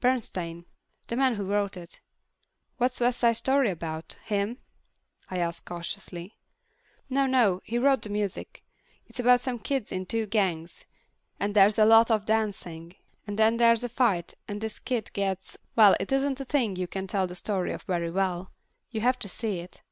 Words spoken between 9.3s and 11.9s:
some kids in two gangs, and there's a